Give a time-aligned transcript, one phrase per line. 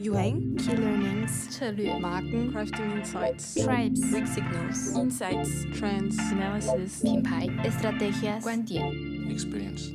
[0.00, 8.42] Yuang, Key Learnings, Tally, Marken, Crafting Insights, Tribes, Weak Signals, Insights, Trends, Analysis, Pinpai, Estrategias,
[8.42, 9.92] Guandian, Experience,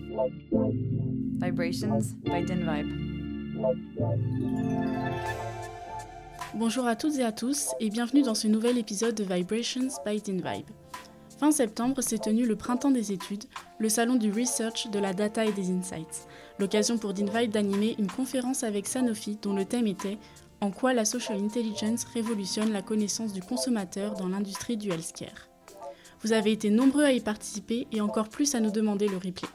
[1.40, 2.14] Vibrations.
[2.24, 3.08] By DenVibe.
[6.56, 10.22] Bonjour à toutes et à tous et bienvenue dans ce nouvel épisode de Vibrations by
[10.22, 10.70] DinVibe.
[11.40, 13.44] Fin septembre s'est tenu le Printemps des études,
[13.78, 16.28] le salon du research, de la data et des insights.
[16.58, 20.18] L'occasion pour DinVibe d'animer une conférence avec Sanofi dont le thème était
[20.62, 25.48] En quoi la social intelligence révolutionne la connaissance du consommateur dans l'industrie du healthcare?
[26.24, 29.48] Vous avez été nombreux à y participer et encore plus à nous demander le replay.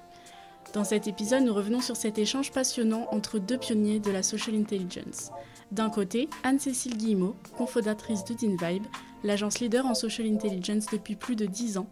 [0.75, 4.55] Dans cet épisode, nous revenons sur cet échange passionnant entre deux pionniers de la social
[4.55, 5.33] intelligence.
[5.73, 8.87] D'un côté, Anne-Cécile Guillemot, cofondatrice de DinVibe,
[9.25, 11.89] l'agence leader en social intelligence depuis plus de 10 ans,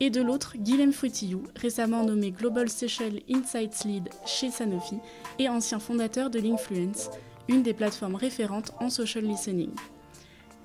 [0.00, 4.96] et de l'autre, Guilhem Fouetillou, récemment nommé Global Social Insights Lead chez Sanofi
[5.38, 7.10] et ancien fondateur de l'Influence,
[7.48, 9.72] une des plateformes référentes en social listening.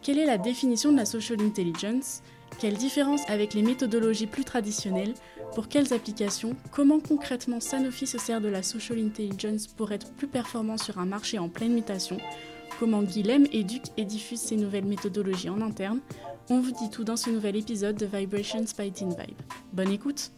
[0.02, 2.22] Quelle est la définition de la social intelligence?
[2.60, 5.16] Quelle différence avec les méthodologies plus traditionnelles?
[5.56, 6.56] Pour quelles applications?
[6.72, 11.06] Comment concrètement Sanofi se sert de la social intelligence pour être plus performant sur un
[11.06, 12.18] marché en pleine mutation?
[12.80, 16.00] Comment Guilhem éduque et diffuse ces nouvelles méthodologies en interne.
[16.50, 19.42] On vous dit tout dans ce nouvel épisode de Vibrations by Vibe.
[19.74, 20.32] Bonne écoute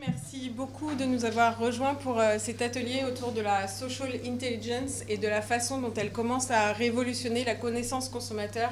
[0.00, 5.02] Merci beaucoup de nous avoir rejoints pour euh, cet atelier autour de la social intelligence
[5.10, 8.70] et de la façon dont elle commence à révolutionner la connaissance consommateur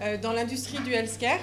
[0.00, 1.38] euh, dans l'industrie du healthcare.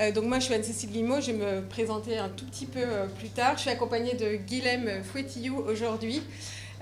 [0.00, 2.84] Euh, donc moi je suis Anne-Cécile Guillemot, je vais me présenter un tout petit peu
[3.18, 3.52] plus tard.
[3.54, 6.22] Je suis accompagnée de Guilhem Fouetillou aujourd'hui.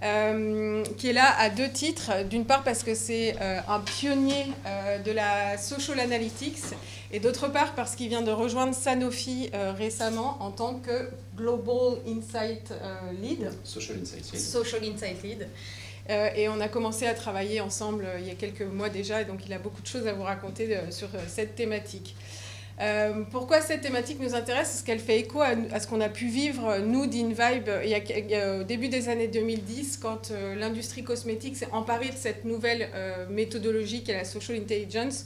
[0.04, 2.24] Euh, qui est là à deux titres.
[2.28, 6.60] D'une part parce que c'est euh, un pionnier euh, de la social analytics
[7.10, 12.74] et d'autre part parce qu'il vient de rejoindre Sanofi récemment en tant que Global Insight
[13.20, 13.50] Lead.
[13.62, 14.40] Social Insight Lead.
[14.40, 15.48] Social Insight Lead.
[16.08, 19.46] et on a commencé à travailler ensemble il y a quelques mois déjà, et donc
[19.46, 22.16] il a beaucoup de choses à vous raconter sur cette thématique.
[22.80, 24.68] Euh, pourquoi cette thématique nous intéresse?
[24.68, 28.88] Parce qu'elle fait écho à, ce qu'on a pu vivre, nous, d'InVibe, a, au début
[28.88, 34.14] des années 2010, quand euh, l'industrie cosmétique s'est emparée de cette nouvelle euh, méthodologie qu'est
[34.14, 35.24] la social intelligence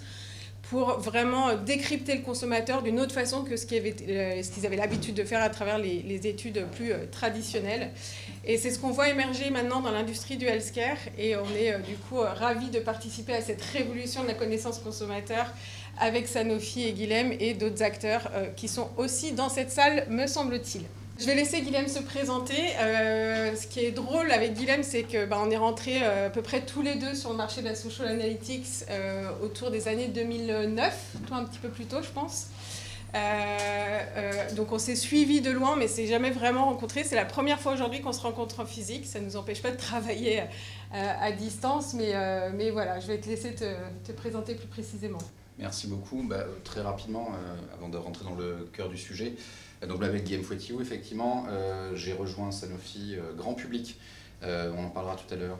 [0.62, 5.42] pour vraiment décrypter le consommateur d'une autre façon que ce qu'ils avaient l'habitude de faire
[5.42, 7.90] à travers les, les études plus traditionnelles.
[8.44, 10.98] Et c'est ce qu'on voit émerger maintenant dans l'industrie du healthcare.
[11.16, 15.46] Et on est du coup ravis de participer à cette révolution de la connaissance consommateur
[16.00, 20.26] avec Sanofi et Guilhem et d'autres acteurs euh, qui sont aussi dans cette salle, me
[20.26, 20.82] semble-t-il.
[21.18, 22.76] Je vais laisser Guilhem se présenter.
[22.80, 26.42] Euh, ce qui est drôle avec Guilhem, c'est que bah, est rentrés euh, à peu
[26.42, 28.84] près tous les deux sur le marché de la social analytics
[29.42, 32.46] autour des années 2009, toi un petit peu plus tôt, je pense.
[34.54, 37.02] donc on s'est suivis de loin, mais c'est jamais vraiment rencontré.
[37.02, 39.04] C'est la première fois aujourd'hui qu'on se rencontre en physique.
[39.04, 40.44] Ça ne nous empêche pas de travailler
[40.92, 42.12] à distance, mais,
[42.52, 43.74] mais voilà, je vais te laisser te,
[44.06, 45.18] te présenter plus précisément.
[45.58, 46.22] Merci beaucoup.
[46.22, 49.34] Bah, très rapidement, euh, avant de rentrer dans le cœur du sujet,
[49.86, 53.98] donc avec Guillaume Fouettillou, effectivement, euh, j'ai rejoint Sanofi euh, grand public,
[54.42, 55.58] on en parlera tout à l'heure,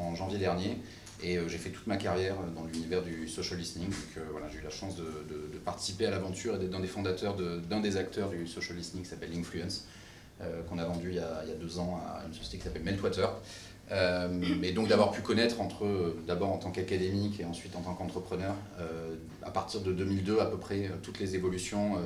[0.00, 0.78] en janvier dernier.
[1.22, 3.88] Et j'ai fait toute ma carrière dans l'univers du social listening.
[3.88, 7.36] Donc voilà, j'ai eu la chance de, participer à l'aventure et d'être un des fondateurs
[7.36, 9.84] d'un des acteurs du social listening qui s'appelle Influence,
[10.68, 12.64] qu'on a vendu il y a, il y a, deux ans à une société qui
[12.64, 13.30] s'appelle Meltwater.
[13.92, 14.28] Euh,
[14.62, 18.54] et donc d'avoir pu connaître entre d'abord en tant qu'académique et ensuite en tant qu'entrepreneur,
[18.80, 21.96] euh, à partir de 2002 à peu près, euh, toutes les évolutions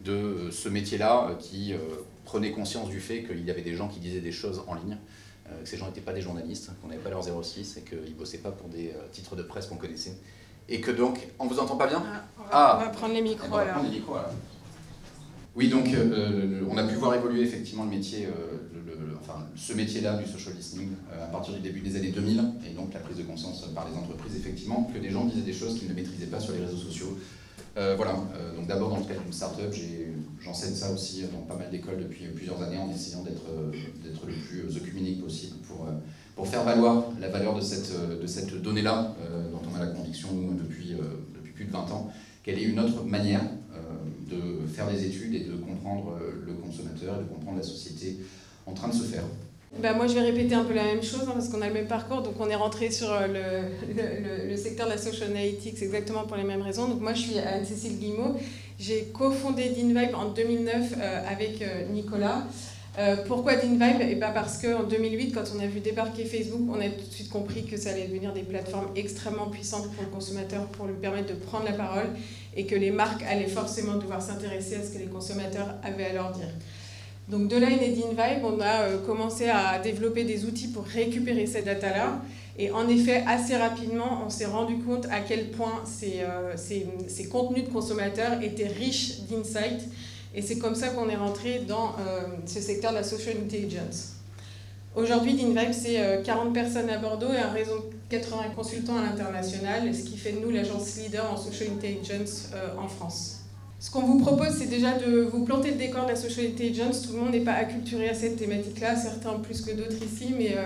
[0.00, 1.72] de ce métier-là qui
[2.24, 4.98] prenait conscience du fait qu'il y avait des gens qui disaient des choses en ligne,
[5.46, 8.38] que ces gens n'étaient pas des journalistes, qu'on n'avait pas leur 06 et qu'ils bossaient
[8.38, 10.18] pas pour des titres de presse qu'on connaissait.
[10.68, 12.02] Et que donc, on vous entend pas bien?
[12.04, 12.78] Ah, on, va, ah.
[12.78, 13.48] on, va, prendre les micros.
[13.50, 14.16] On va prendre les micros
[15.56, 15.86] Oui, donc
[16.68, 18.28] on a pu voir évoluer effectivement le métier
[19.56, 22.92] ce métier-là du social listening euh, à partir du début des années 2000, et donc
[22.92, 25.88] la prise de conscience par les entreprises, effectivement, que des gens disaient des choses qu'ils
[25.88, 27.18] ne maîtrisaient pas sur les réseaux sociaux.
[27.76, 29.74] Euh, voilà, euh, donc d'abord dans le cadre d'une start-up,
[30.40, 34.76] j'enseigne ça aussi dans pas mal d'écoles depuis plusieurs années en essayant d'être le plus
[34.76, 39.14] œcuménique possible pour, faire valoir la valeur de cette, donnée-là,
[39.50, 40.94] dont on a la conviction, depuis,
[41.34, 42.12] depuis plus de 20 ans,
[42.42, 43.42] qu'elle est une autre manière
[44.30, 48.18] de faire des études et de comprendre le consommateur, de comprendre la société
[48.66, 49.24] en train de se faire
[49.82, 51.74] bah moi, je vais répéter un peu la même chose hein, parce qu'on a le
[51.74, 52.22] même parcours.
[52.22, 56.36] Donc, on est rentré sur euh, le, le, secteur de la social analytics exactement pour
[56.36, 56.88] les mêmes raisons.
[56.88, 58.36] Donc, moi, je suis Anne-Cécile Guillemot.
[58.78, 62.44] J'ai cofondé DinVibe en 2009 euh, avec euh, Nicolas.
[63.26, 64.02] Pourquoi DinVibe?
[64.08, 67.12] Et pas parce qu'en 2008, quand on a vu débarquer Facebook, on a tout de
[67.12, 70.94] suite compris que ça allait devenir des plateformes extrêmement puissantes pour le consommateur, pour lui
[70.94, 72.06] permettre de prendre la parole,
[72.56, 76.12] et que les marques allaient forcément devoir s'intéresser à ce que les consommateurs avaient à
[76.12, 76.46] leur dire.
[77.28, 81.46] Donc de là est DinVibe, on a euh, commencé à développer des outils pour récupérer
[81.46, 82.20] cette data-là.
[82.56, 86.86] Et en effet, assez rapidement, on s'est rendu compte à quel point ces, euh, ces,
[87.08, 89.88] ces contenus de consommateurs étaient riches d'insights
[90.36, 94.14] et c'est comme ça qu'on est rentré dans euh, ce secteur de la social intelligence.
[94.94, 99.02] Aujourd'hui, DinVibe, c'est 40 euh, personnes à Bordeaux et un réseau de 80 consultants à
[99.02, 103.43] l'international, ce qui fait de nous l'agence leader en social intelligence en France.
[103.80, 107.02] Ce qu'on vous propose, c'est déjà de vous planter le décor de la social intelligence.
[107.02, 110.56] Tout le monde n'est pas acculturé à cette thématique-là, certains plus que d'autres ici, mais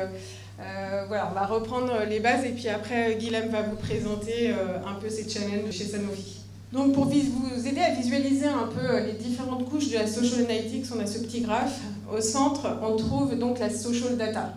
[1.09, 4.53] voilà, on va reprendre les bases et puis après, Guilhem va vous présenter
[4.87, 6.39] un peu ses challenges chez Sanofi.
[6.73, 10.45] Donc pour vous aider à visualiser un peu euh, les différentes couches de la social
[10.45, 11.81] analytics, on a ce petit graphe.
[12.15, 14.53] Au centre, on trouve donc la social data.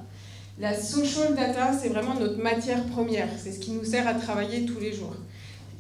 [0.59, 4.65] La social data, c'est vraiment notre matière première, c'est ce qui nous sert à travailler
[4.65, 5.15] tous les jours.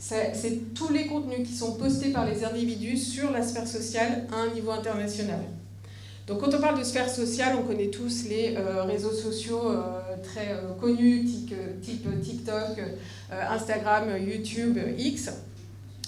[0.03, 4.37] C'est tous les contenus qui sont postés par les individus sur la sphère sociale à
[4.37, 5.41] un niveau international.
[6.25, 9.99] Donc quand on parle de sphère sociale, on connaît tous les euh, réseaux sociaux euh,
[10.23, 11.25] très connus,
[11.81, 12.81] type TikTok,
[13.31, 15.29] Instagram, YouTube, X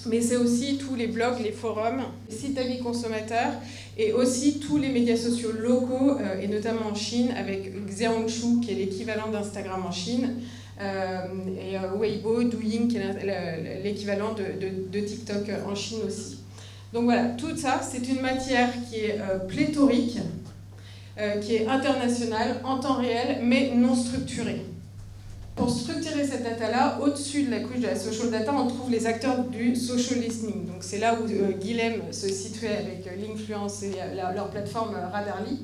[0.05, 3.53] mais c'est aussi tous les blogs, les forums, les sites d'avis consommateurs
[3.97, 8.71] et aussi tous les médias sociaux locaux, euh, et notamment en Chine, avec Xiaohongshu, qui
[8.71, 15.49] est l'équivalent d'Instagram en Chine, euh, et euh, Weibo, Douyin, qui est l'équivalent de, TikTok
[15.69, 16.39] en Chine aussi.
[16.93, 20.19] Donc voilà, tout ça, c'est une matière qui est pléthorique,
[21.41, 24.61] qui est internationale, en temps réel, mais non structurée.
[25.55, 29.05] Pour structurer cette data-là, au-dessus de la couche de la social data, on trouve les
[29.05, 30.65] acteurs du social listening.
[30.65, 34.95] Donc c'est là où euh, Guilhem se situait avec euh, l'influence et euh, leur plateforme
[35.11, 35.59] Radarly.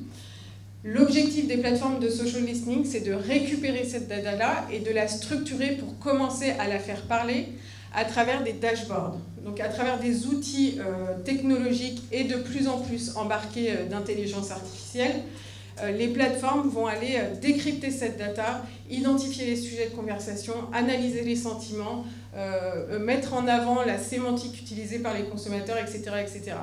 [0.84, 5.72] L'objectif des plateformes de social listening, c'est de récupérer cette data-là et de la structurer
[5.72, 7.48] pour commencer à la faire parler
[7.94, 10.80] à travers des dashboards, donc à travers des outils
[11.26, 15.16] technologiques et de plus en plus embarqués d'intelligence artificielle.
[15.16, 15.49] euh,
[15.88, 21.36] les plateformes vont aller euh, décrypter cette data, identifier les sujets de conversation, analyser les
[21.36, 22.06] sentiments,
[22.36, 26.02] euh, mettre en avant la sémantique utilisée par les consommateurs, etc.
[26.22, 26.58] etc.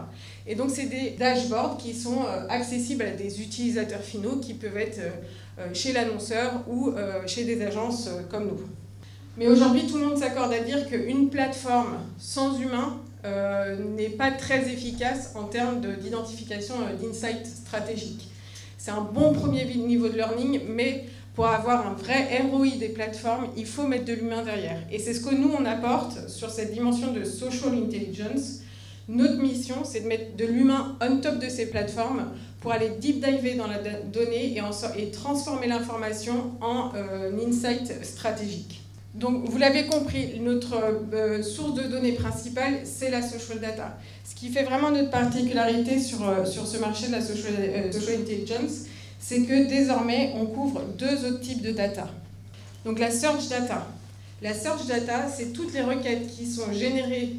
[0.46, 5.00] Et donc c'est des dashboards qui sont accessibles à des utilisateurs finaux qui peuvent être
[5.72, 6.92] chez l'annonceur ou
[7.26, 8.60] chez des agences comme nous.
[9.36, 13.00] Mais aujourd'hui, tout le monde s'accorde à dire qu'une plateforme sans humain
[13.96, 18.30] n'est pas très efficace en termes d'identification d'insights stratégiques.
[18.86, 23.48] C'est un bon premier niveau de learning, mais pour avoir un vrai ROI des plateformes,
[23.56, 24.78] il faut mettre de l'humain derrière.
[24.92, 28.60] Et c'est ce que nous, on apporte sur cette dimension de social intelligence.
[29.08, 32.26] Notre mission, c'est de mettre de l'humain on top de ces plateformes
[32.60, 38.85] pour aller deep diver dans la donnée et, transformer l'information en euh, insight stratégique.
[39.16, 40.74] Donc, vous l'avez compris, notre
[41.14, 43.96] euh, source de données principale, c'est la social data.
[44.28, 48.20] Ce qui fait vraiment notre particularité sur, euh, ce marché de la social, euh, social
[48.20, 48.84] intelligence,
[49.18, 52.08] c'est que désormais, on couvre deux autres types de data.
[52.84, 53.86] Donc, la search data.
[54.42, 57.36] La search data, c'est toutes les requêtes qui sont générées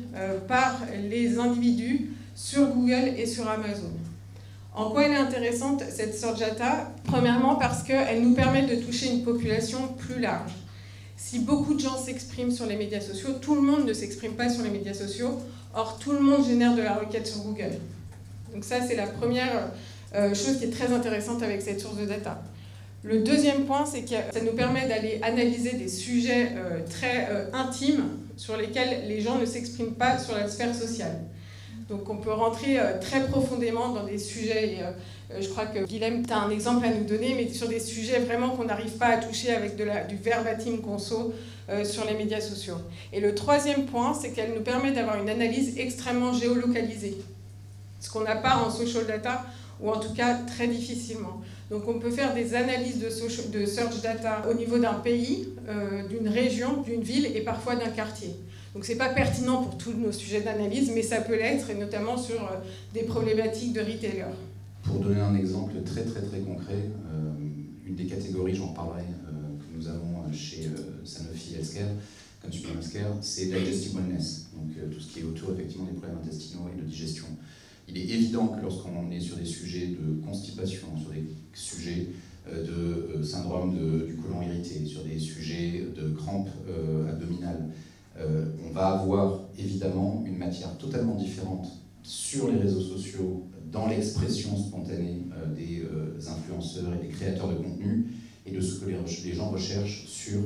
[0.47, 3.91] par les individus sur Google et sur Amazon.
[4.73, 6.91] En quoi elle est intéressante, cette search data?
[7.03, 10.51] Premièrement, parce qu'elle nous permet de toucher une population plus large
[11.17, 14.49] si beaucoup de gens s'expriment sur les médias sociaux, tout le monde ne s'exprime pas
[14.49, 15.39] sur les médias sociaux.
[15.73, 17.73] Or, tout le monde génère de la requête sur Google.
[18.53, 19.71] Donc ça, c'est la première
[20.15, 22.41] euh, chose qui est très intéressante avec cette source de data.
[23.03, 27.45] Le deuxième point, c'est que ça nous permet d'aller analyser des sujets euh, très euh,
[27.53, 28.05] intimes
[28.35, 31.19] sur lesquels les gens ne s'expriment pas sur la sphère sociale.
[31.89, 34.79] Donc on peut rentrer très profondément dans des sujets
[35.31, 37.79] euh, je crois que Guilhem, tu as un exemple à nous donner, mais sur des
[37.79, 41.33] sujets vraiment qu'on n'arrive pas à toucher avec du verbatim conso
[41.69, 42.77] euh, sur les médias sociaux.
[43.11, 47.17] Et le troisième point, c'est qu'elle nous permet d'avoir une analyse extrêmement géolocalisée,
[47.99, 49.45] ce qu'on n'a pas en social data,
[49.81, 51.41] ou en tout cas très difficilement.
[51.69, 56.29] Donc on peut faire des analyses de, search data au niveau d'un pays, euh, d'une
[56.29, 58.29] région, d'une ville et parfois d'un quartier.
[58.73, 61.75] Donc ce n'est pas pertinent pour tous nos sujets d'analyse, mais ça peut l'être, et
[61.75, 62.49] notamment sur
[62.93, 64.35] des problématiques de retailers.
[64.87, 66.75] Pour donner un exemple très très très concret,
[67.11, 67.31] euh,
[67.85, 71.89] une des catégories, j'en parlerai, euh, que nous avons chez euh, Sanofi Healthcare,
[72.41, 76.69] Consumer Healthcare, c'est digestive wellness, donc tout ce qui est autour effectivement des problèmes intestinaux
[76.73, 77.25] et de digestion.
[77.87, 82.07] Il est évident que lorsqu'on est sur des sujets de constipation, sur des sujets
[82.47, 86.49] de syndrome du côlon irrité, sur des sujets de crampes
[87.09, 87.69] abdominales,
[88.19, 91.67] on va avoir évidemment une matière totalement différente
[92.03, 95.21] sur les réseaux sociaux, dans l'expression spontanée
[95.55, 95.83] des
[96.27, 98.07] influenceurs et des créateurs de contenu,
[98.45, 100.39] et de ce que les, gens recherchent sur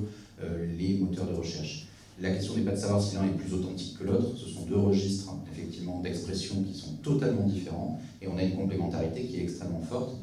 [0.78, 1.88] les moteurs de recherche.
[2.20, 4.66] La question n'est pas de savoir si l'un est plus authentique que l'autre, ce sont
[4.66, 9.44] deux registres effectivement d'expression qui sont totalement différents, et on a une complémentarité qui est
[9.44, 10.16] extrêmement forte.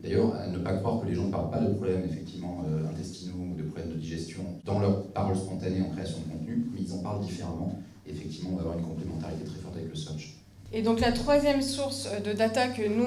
[0.00, 2.88] D'ailleurs, à ne pas croire que les gens ne parlent pas de problèmes effectivement euh,
[2.90, 6.80] intestinaux ou de problèmes de digestion dans leur parole spontanée en création de contenu, mais
[6.82, 7.78] ils en parlent différemment.
[8.06, 10.36] Et effectivement, on va avoir une complémentarité très forte avec le search.
[10.72, 13.06] Et donc la troisième source de data que nous,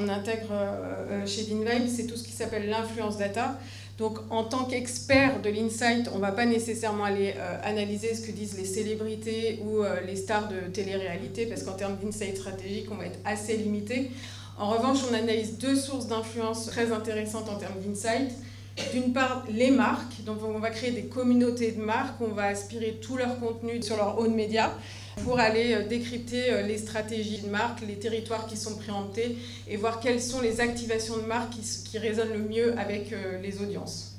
[0.00, 3.58] on, intègre euh, chez DinVibe, c'est tout ce qui s'appelle l'influence data.
[4.00, 8.26] Donc en tant qu'expert de l'insight, on ne va pas nécessairement aller euh, analyser ce
[8.26, 12.96] que disent les célébrités ou les stars de télé-réalité, parce qu'en termes d'insight stratégique, on
[12.96, 14.10] va être assez limité.
[14.60, 18.30] En revanche, on analyse deux sources d'influence très intéressantes en termes d'insight.
[18.92, 20.22] D'une part, les marques.
[20.24, 22.20] Donc, on va créer des communautés de marques.
[22.20, 24.74] On va aspirer tout leur contenu sur leur own média
[25.24, 29.36] pour aller euh, décrypter euh, les stratégies de marque, les territoires qui sont préemptés
[29.68, 31.52] et voir quelles sont les activations de marque
[31.84, 34.16] qui, résonnent le mieux avec euh, les audiences.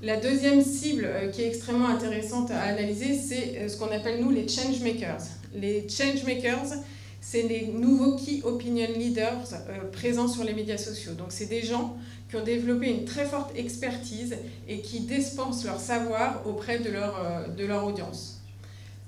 [0.00, 4.46] La deuxième cible qui est extrêmement intéressante à analyser, c'est ce qu'on appelle nous les
[4.46, 5.24] change makers.
[5.54, 6.72] Les change makers,
[7.20, 9.42] c'est les nouveaux key opinion leaders
[9.90, 11.14] présents sur les médias sociaux.
[11.14, 11.96] Donc c'est des gens
[12.30, 14.36] qui ont développé une très forte expertise
[14.68, 18.37] et qui dispensent leur savoir auprès de leur, de leur audience.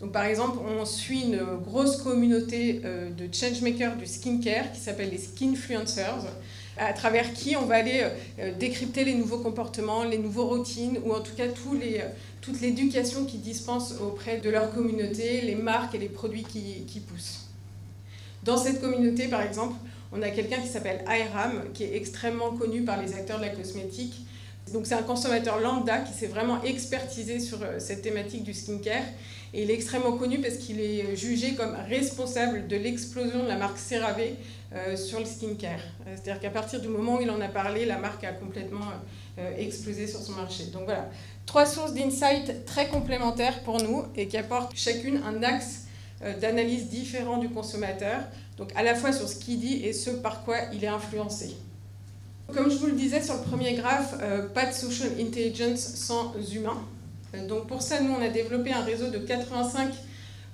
[0.01, 5.11] Donc par exemple, on suit une grosse communauté euh, de changemakers du skincare qui s'appelle
[5.11, 6.25] les skinfluencers,
[6.79, 8.07] à travers qui on va aller
[8.59, 11.45] décrypter les nouveaux comportements, les nouveaux routines, ou en tout cas
[11.79, 12.01] les,
[12.41, 17.47] toute l'éducation qu'ils dispensent auprès de leur communauté, les marques et les produits qui, poussent.
[18.43, 19.75] Dans cette communauté, par exemple,
[20.13, 23.51] on a quelqu'un qui s'appelle Ayram, qui est extrêmement connu par les acteurs de la
[23.51, 24.15] cosmétique.
[24.73, 29.03] Donc c'est un consommateur lambda qui s'est vraiment expertisé sur euh, cette thématique du skincare.
[29.53, 33.57] Et il est extrêmement connu parce qu'il est jugé comme responsable de l'explosion de la
[33.57, 34.35] marque CeraVe
[34.73, 35.81] euh, sur le skincare.
[36.07, 38.87] C'est-à-dire qu'à partir du moment où il en a parlé, la marque a complètement
[39.39, 40.65] euh, explosé sur son marché.
[40.73, 41.09] Donc voilà,
[41.47, 45.87] trois sources d'insight très complémentaires pour nous et qui apportent chacune un axe
[46.23, 48.21] euh, d'analyse différent du consommateur,
[48.59, 51.57] donc à la fois sur ce qu'il dit et ce par quoi il est influencé.
[52.53, 56.35] Comme je vous le disais sur le premier graphe, euh, pas de social intelligence sans
[56.53, 56.85] humains.
[57.35, 59.93] Euh, donc pour ça, nous, on a développé un réseau de 85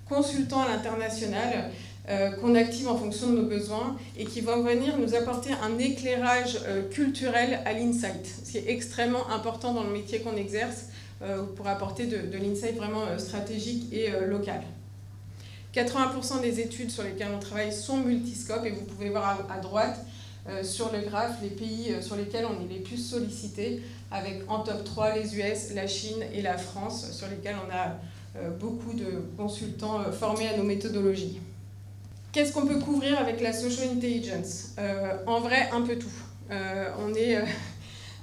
[0.08, 1.70] consultants à l'international
[2.40, 6.56] qu'on active en fonction de nos besoins et qui vont venir nous apporter un éclairage
[6.92, 8.24] culturel à l'insight.
[8.44, 10.84] C'est extrêmement important dans le métier qu'on exerce
[11.56, 14.62] pour apporter de, de l'insight vraiment stratégique et local.
[15.76, 19.98] 80% des études sur lesquelles on travaille sont multiscopes et vous pouvez voir à, droite
[20.48, 24.42] euh, sur le graphe les pays euh, sur lesquels on est les plus sollicités, avec
[24.48, 27.98] en top 3 les US, la Chine et la France, sur lesquels on a
[28.36, 31.40] euh, beaucoup de consultants formés à nos méthodologies.
[32.32, 34.74] Qu'est-ce qu'on peut couvrir avec la social intelligence?
[35.26, 36.12] En vrai, un peu tout.
[36.50, 37.38] on est.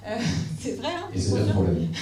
[0.60, 1.08] c'est vrai, hein?
[1.12, 1.88] Et c'est problème.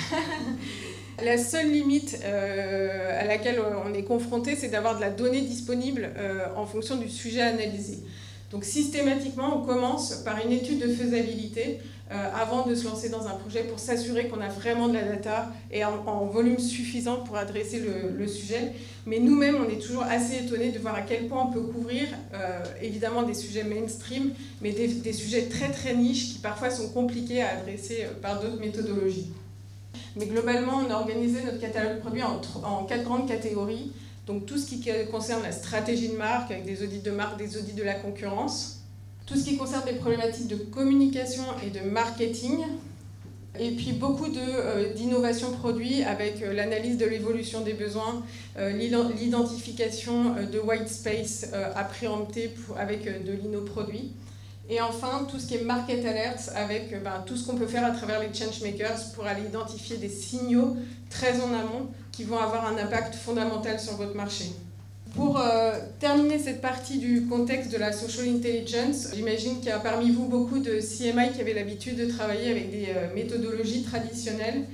[1.22, 6.10] La seule limite euh, à laquelle on est confronté, c'est d'avoir de la donnée disponible
[6.16, 7.98] euh, en fonction du sujet analysé.
[8.52, 11.80] Donc systématiquement, on commence par une étude de faisabilité
[12.10, 15.04] euh, avant de se lancer dans un projet pour s'assurer qu'on a vraiment de la
[15.04, 18.72] data et en, volume suffisant pour adresser le, sujet.
[19.06, 22.08] Mais nous-mêmes, on est toujours assez étonnés de voir à quel point on peut couvrir
[22.82, 27.42] évidemment des sujets mainstream, mais des, des, sujets très très niches qui parfois sont compliqués
[27.42, 29.32] à adresser par d'autres méthodologies.
[30.16, 33.92] Mais globalement, on a organisé notre catalogue de produits en, quatre grandes catégories.
[34.26, 37.56] Donc tout ce qui concerne la stratégie de marque, avec des audits de marque, des
[37.56, 38.82] audits de la concurrence.
[39.26, 42.58] Tout ce qui concerne les problématiques de communication et de marketing.
[43.58, 48.24] Et puis beaucoup euh, d'innovation euh, produit avec euh, l'analyse de l'évolution des besoins,
[48.56, 54.12] euh, l'identification de white space à préempter avec de l'innoproduit.
[54.68, 57.66] Et enfin, tout ce qui est market alerts avec euh, ben, tout ce qu'on peut
[57.66, 60.76] faire à travers les changemakers pour aller identifier des signaux
[61.10, 64.52] très en amont qui vont avoir un impact fondamental sur votre marché.
[65.14, 69.78] Pour euh, terminer cette partie du contexte de la social intelligence, j'imagine qu'il y a
[69.78, 74.64] parmi vous beaucoup de CMI qui avaient l'habitude de travailler avec des euh, méthodologies traditionnelles.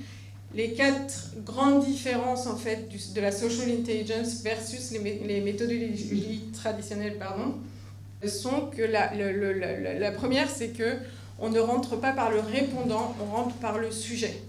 [0.54, 7.54] Les quatre grandes différences en fait de la social intelligence versus les méthodologies traditionnelles, pardon,
[8.27, 10.97] sont que la, la première, c'est que
[11.39, 14.43] on ne rentre pas par le répondant, on rentre par le sujet.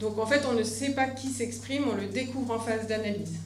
[0.00, 3.38] Donc en fait, on ne sait pas qui s'exprime, on le découvre en phase d'analyse.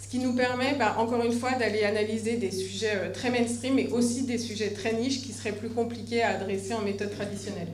[0.00, 3.74] Ce qui nous permet, bah, encore une fois, d'aller analyser des sujets euh, très mainstream,
[3.74, 7.68] mais aussi des sujets très niches qui seraient plus compliqués à adresser en méthode traditionnelle.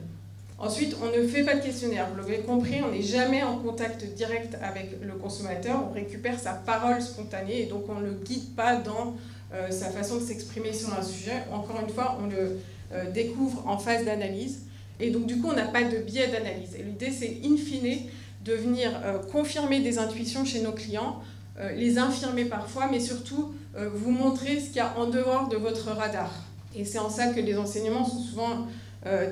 [0.57, 2.07] Ensuite, on ne fait pas de questionnaire.
[2.11, 5.85] Vous l'avez compris, on n'est jamais en contact direct avec le consommateur.
[5.89, 9.15] On récupère sa parole spontanée et donc on ne le guide pas dans
[9.71, 11.43] sa façon de s'exprimer sur un sujet.
[11.51, 12.59] Encore une fois, on le
[13.11, 14.61] découvre en phase d'analyse.
[14.99, 16.75] Et donc, du coup, on n'a pas de biais d'analyse.
[16.75, 18.09] Et l'idée, c'est in fine
[18.45, 18.91] de venir
[19.31, 21.21] confirmer des intuitions chez nos clients,
[21.75, 25.87] les infirmer parfois, mais surtout vous montrer ce qu'il y a en dehors de votre
[25.87, 26.31] radar.
[26.75, 28.67] Et c'est en ça que les enseignements sont souvent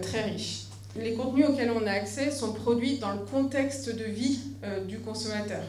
[0.01, 0.67] très riches
[0.99, 4.99] les contenus auxquels on a accès sont produits dans le contexte de vie euh, du
[4.99, 5.63] consommateur.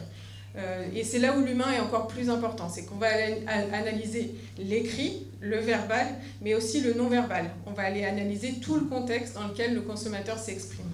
[0.59, 3.07] Euh, et c'est là où l'humain est encore plus important, c'est qu'on va
[3.47, 6.05] analyser l'écrit, le verbal,
[6.41, 7.45] mais aussi le non-verbal.
[7.65, 10.85] On va aller analyser tout le contexte dans lequel le consommateur s'exprime.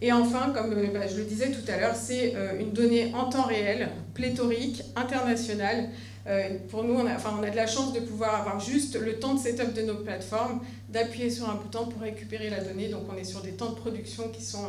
[0.00, 3.30] Et enfin, comme euh, bah, je le disais tout à l'heure, c'est une donnée en
[3.30, 5.88] temps réel, pléthorique, internationale,
[6.26, 9.18] euh, pour nous, on a, on a de la chance de pouvoir avoir juste le
[9.18, 12.88] temps de setup de nos plateformes, d'appuyer sur un bouton pour récupérer la donnée.
[12.88, 14.68] Donc on est sur des temps de production qui sont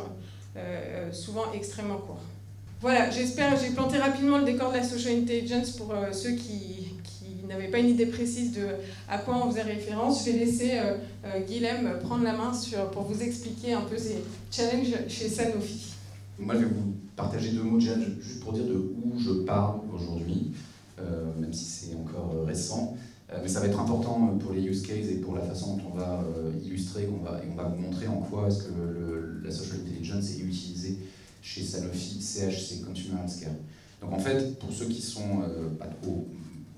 [0.56, 2.22] euh, euh, souvent extrêmement courts.
[2.84, 7.46] Voilà, j'espère, j'ai planté rapidement le décor de la social intelligence pour ceux qui, qui
[7.48, 8.66] n'avaient pas une idée précise de
[9.08, 10.26] à quoi on faisait référence.
[10.26, 10.72] Je vais laisser
[11.48, 14.18] Guilhem prendre la main sur, pour vous expliquer un peu ces
[14.50, 15.94] challenges chez Sanofi.
[16.38, 19.80] Moi, je vais vous partager deux mots déjà, juste pour dire de où je parle
[19.90, 20.52] aujourd'hui.
[21.00, 22.96] Euh, même si c'est encore euh, récent.
[23.32, 25.82] Euh, mais ça va être important pour les use cases et pour la façon dont
[25.92, 26.22] on va
[26.62, 30.30] illustrer, on va, et on va vous montrer en quoi est-ce que la social intelligence
[30.30, 30.98] est utilisée
[31.44, 33.52] chez Sanofi, CHC, Consumer Healthcare.
[34.00, 35.42] Donc en fait, pour ceux qui sont
[35.78, 36.26] pas trop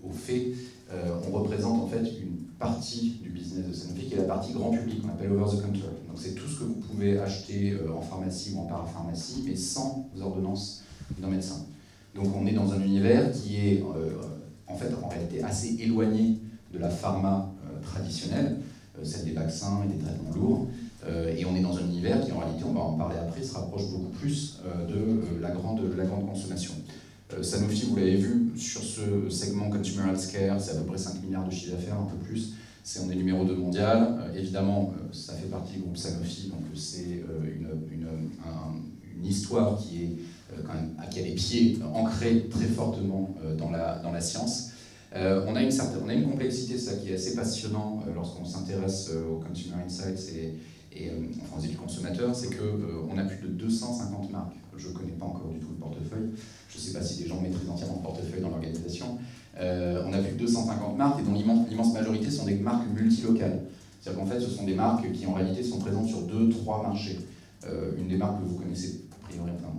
[0.04, 0.52] au fait,
[0.92, 4.70] on représente en fait une partie du business de Sanofi qui est la partie grand
[4.70, 5.80] public, qu'on appelle over the counter.
[6.08, 10.08] Donc c'est tout ce que vous pouvez acheter en pharmacie ou en parapharmacie, mais sans
[10.20, 10.82] ordonnance
[11.18, 11.66] d'un médecin.
[12.16, 14.12] Donc on est dans un univers qui est euh,
[14.66, 16.38] en fait en réalité assez éloigné
[16.73, 18.56] de la pharma euh, traditionnelle,
[18.99, 20.68] euh, celle des vaccins et des traitements lourds.
[21.08, 23.54] Et on est dans un univers qui en réalité, on va en parler après, se
[23.54, 24.58] rapproche beaucoup plus
[24.88, 26.72] de la grande, la grande consommation.
[27.42, 31.46] Sanofi, vous l'avez vu, sur ce segment Consumer Healthcare, c'est à peu près 5 milliards
[31.46, 32.54] de chiffre d'affaires, un peu plus.
[32.82, 34.30] C'est, on est numéro 2 mondial.
[34.36, 38.08] évidemment, ça fait partie du groupe Sanofi, donc c'est une, une,
[39.16, 40.16] une, histoire qui est
[40.52, 44.20] euh, quand même, qui a les pieds ancrés très fortement euh, dans la, dans la
[44.20, 44.70] science.
[45.14, 48.44] Euh, on, a une certaine, on a une complexité, ça qui est assez passionnant lorsqu'on
[48.44, 50.54] s'intéresse aux consumer insights et,
[50.97, 51.11] et
[51.43, 54.54] enfin, aux études consommateurs, c'est qu'on a plus de 250 marques.
[54.76, 56.30] Je ne connais pas encore du tout le portefeuille.
[56.69, 59.19] Je ne sais pas si des gens maîtrisent entièrement le portefeuille dans l'organisation.
[59.59, 63.63] on a plus de 250 marques et dont l'immense majorité sont des marques multilocales.
[64.00, 66.82] C'est-à-dire qu'en fait, ce sont des marques qui en réalité sont présentes sur deux, trois
[66.82, 67.19] marchés.
[67.99, 69.73] une des marques que vous connaissez a priori, enfin,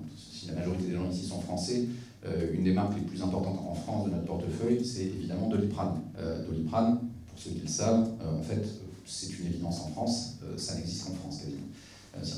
[0.47, 1.85] la majorité des gens ici sont français,
[2.25, 6.01] euh, une des marques les plus importantes en France de notre portefeuille, c'est évidemment Doliprane.
[6.19, 8.65] Euh, Doliprane, pour ceux qui le savent, euh, en fait,
[9.07, 12.37] c'est une évidence en France, ça n'existe qu'en France quasiment.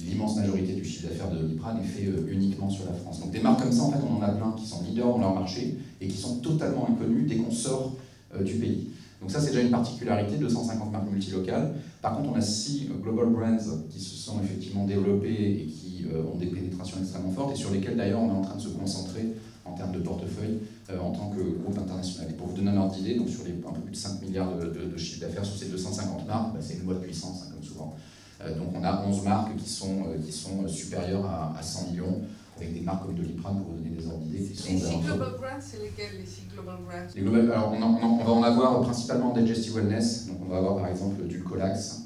[0.00, 3.20] L'immense majorité du chiffre d'affaires de Doliprane est fait uniquement sur la France.
[3.20, 5.18] Donc des marques comme ça, en fait, on en a plein qui sont leaders dans
[5.18, 7.96] leur marché et qui sont totalement inconnues dès qu'on sort
[8.44, 8.88] du pays.
[9.22, 11.74] Donc ça, c'est déjà une particularité, 250 marques multilocales.
[12.02, 13.56] Par contre, on a six global brands
[13.88, 17.70] qui se sont effectivement développés et qui euh, ont des pénétrations extrêmement fortes et sur
[17.70, 19.28] lesquelles d'ailleurs on est en train de se concentrer
[19.64, 22.30] en termes de portefeuille euh, en tant que groupe international.
[22.30, 24.22] Et pour vous donner un ordre d'idée, donc sur les un peu plus de 5
[24.22, 27.44] milliards de, de, chiffre d'affaires sur ces 250 marques, bah, c'est une loi de puissance,
[27.44, 27.94] hein, comme souvent.
[28.42, 32.20] Euh, donc on a 11 marques qui sont, qui sont supérieures à, 100 millions,
[32.56, 34.38] avec des marques comme Doliprane, pour vous donner des ordres d'idée.
[34.38, 37.12] Les six global brands, c'est lesquels les six global brands?
[37.14, 40.58] Les global, alors on, on, va en avoir principalement en Digestive Wellness, donc on va
[40.58, 42.02] avoir par exemple du Colax,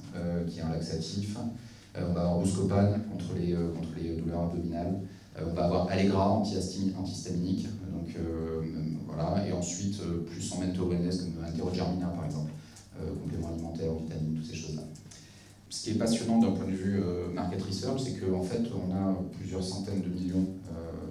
[0.49, 1.37] qui est un laxatif,
[1.99, 5.01] euh, on va avoir Buscopan contre les, euh, contre les douleurs abdominales.
[5.39, 7.67] Euh, on va avoir Allegra, antihistaminique.
[7.93, 8.15] Donc,
[9.07, 9.47] voilà.
[9.47, 12.51] Et ensuite, plus en wellness, comme Enterogermina par exemple,
[13.23, 14.83] complément alimentaire, vitamines, toutes ces choses-là.
[15.69, 17.01] Ce qui est passionnant d'un point de vue
[17.35, 20.47] market research, c'est qu'en fait, on a plusieurs centaines de millions,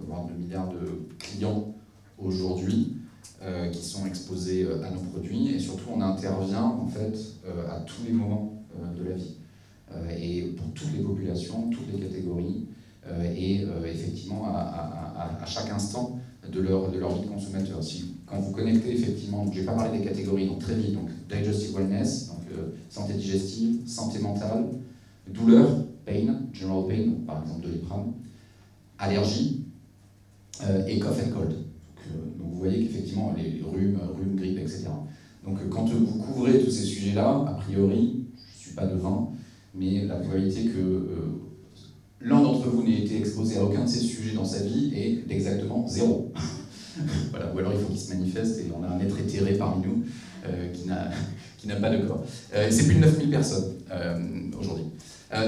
[0.08, 1.74] voire de milliards de clients
[2.18, 2.98] aujourd'hui
[3.72, 7.18] qui sont exposés à nos produits et surtout on intervient en fait
[7.70, 8.54] à tous les moments
[8.98, 9.36] de la vie.
[9.96, 12.75] Euh, et pour toutes les populations, toutes les catégories, euh,
[13.36, 16.20] et euh, effectivement à, chaque instant
[16.52, 17.84] de leur, de leur vie de consommateur.
[17.84, 21.10] Si, quand vous connectez effectivement, je vais pas parler des catégories, donc très vite, donc
[21.30, 24.66] digestive wellness, donc santé digestive, santé mentale,
[25.28, 25.68] douleur,
[26.06, 28.14] pain, general pain, par exemple de l'iprane,
[28.98, 29.66] allergie
[30.88, 31.50] et cough and cold.
[32.40, 34.88] Donc, vous voyez qu'effectivement, les rhumes, rhumes, grippe, etc.
[35.46, 39.30] Donc quand vous couvrez tous ces sujets-là, a priori, je ne suis pas devin,
[39.76, 41.45] mais la probabilité que euh,
[42.26, 45.28] l'un d'entre vous n'ait été exposé à aucun de ces sujets dans sa vie est
[45.28, 46.32] d'exactement zéro.
[47.30, 49.86] voilà, ou alors il faut qu'il se manifeste et on a un être éthéré parmi
[49.86, 50.04] nous
[50.48, 52.24] euh, qui n'a pas de corps.
[52.56, 53.74] Euh, c'est plus de 9000 personnes
[54.60, 54.86] aujourd'hui.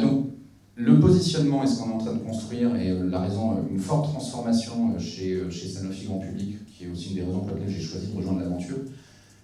[0.01, 0.27] donc
[0.75, 4.11] le positionnement est ce qu'on est en train de construire et la raison, une forte
[4.11, 7.81] transformation chez, chez Sanofi Grand Public, qui est aussi une des raisons pour lesquelles j'ai
[7.81, 8.77] choisi de rejoindre l'aventure.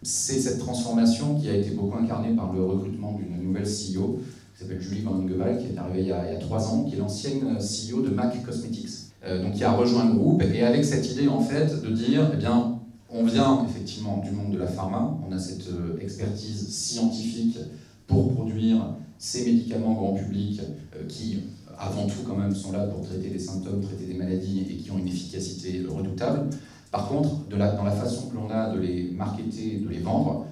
[0.04, 4.20] C'est cette transformation qui a été beaucoup incarnée par le recrutement d'une nouvelle CEO
[4.54, 7.00] qui s'appelle Julie Van Gewal, qui est arrivée il y, a, trois ans, qui est
[7.00, 8.90] l'ancienne CEO de MAC Cosmetics,
[9.26, 12.30] euh, donc qui a rejoint le groupe, et avec cette idée en fait de dire,
[12.34, 16.68] eh bien, on vient effectivement du monde de la pharma, on a cette euh, expertise
[16.70, 17.58] scientifique
[18.08, 20.62] pour produire ces médicaments grand public
[20.96, 21.44] euh, qui,
[21.78, 24.92] avant tout, quand même, sont là pour traiter des symptômes, traiter des maladies et qui
[24.92, 26.50] ont une efficacité redoutable.
[26.92, 30.46] Par contre, dans la façon que l'on a de les marketer, de les vendre,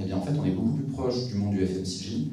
[0.00, 2.26] eh bien, en fait, on est beaucoup plus proche du monde du FMCG euh,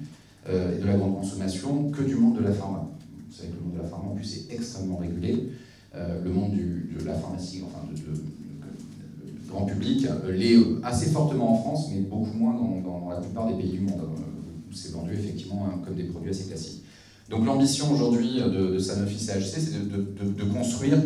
[0.47, 2.89] et de la grande consommation que du monde de la pharma.
[3.29, 5.49] Vous savez que le monde de la pharma, en plus, est extrêmement régulé.
[5.95, 11.89] Euh, le monde de la pharmacie, enfin, de, grand public, l'est assez fortement en France,
[11.91, 15.79] mais beaucoup moins dans, la plupart des pays du monde, où c'est vendu effectivement hein,
[15.85, 16.83] comme des produits assez classiques.
[17.29, 20.97] Donc l'ambition aujourd'hui de, Sanofi CHC, c'est de, construire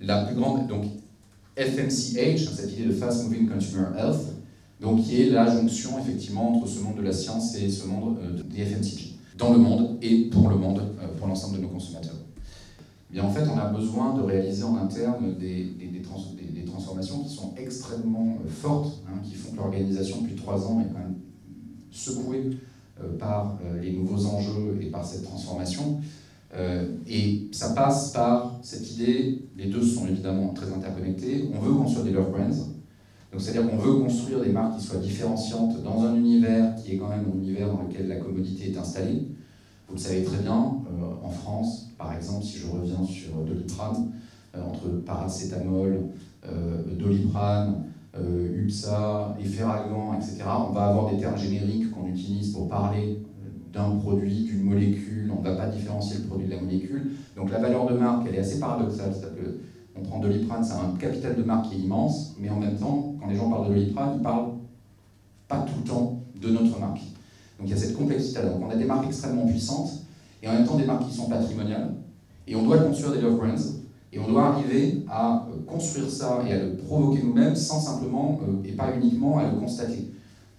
[0.00, 0.84] la plus grande, donc
[1.56, 4.33] FMCH, cette idée de Fast Moving Consumer Health,
[4.80, 8.18] donc qui est la jonction effectivement entre ce monde de la science et ce monde
[8.22, 11.68] euh, des FMCG, dans le monde et pour le monde, euh, pour l'ensemble de nos
[11.68, 12.16] consommateurs.
[13.10, 15.70] Bien, en fait, on a besoin de réaliser en interne des,
[16.66, 20.92] transformations qui sont extrêmement euh, fortes, hein, qui font que l'organisation depuis trois ans est
[20.92, 21.14] quand même
[21.92, 22.50] secouée
[23.18, 26.00] par les nouveaux enjeux et par cette transformation.
[27.06, 32.04] Et ça passe par cette idée, les deux sont évidemment très interconnectés, on veut construire
[32.04, 32.73] des love brands,
[33.34, 36.96] donc c'est-à-dire qu'on veut construire des marques qui soient différenciantes dans un univers qui est
[36.96, 39.26] quand même un univers dans lequel la commodité est installée.
[39.88, 44.12] Vous le savez très bien, euh, en France, par exemple, si je reviens sur Doliprane,
[44.54, 46.10] euh, entre paracétamol,
[46.96, 53.18] Doliprane, UPSA, Efferalgan, etc., on va avoir des termes génériques qu'on utilise pour parler
[53.72, 57.12] d'un produit, d'une molécule, on ne va pas différencier le produit de la molécule.
[57.34, 59.12] Donc la valeur de marque, elle est assez paradoxale.
[59.96, 63.14] On prend Doliprane, c'est un capital de marque qui est immense, mais en même temps,
[63.20, 64.52] quand les gens parlent de Doliprane, ils parlent
[65.46, 67.00] pas tout le temps de notre marque.
[67.58, 68.42] Donc il y a cette complexité.
[68.42, 70.04] Donc on a des marques extrêmement puissantes,
[70.42, 71.94] et en même temps des marques qui sont patrimoniales,
[72.46, 73.54] et on doit construire des love brands,
[74.12, 78.40] et on doit arriver à euh, construire ça et à le provoquer nous-mêmes sans simplement,
[78.42, 80.10] euh, et pas uniquement, à le constater.